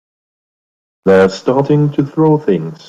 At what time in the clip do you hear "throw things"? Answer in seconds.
2.03-2.79